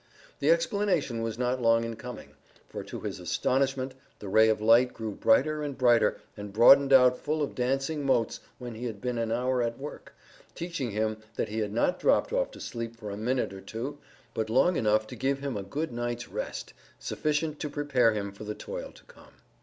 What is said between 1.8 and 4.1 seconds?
in coming, for to his astonishment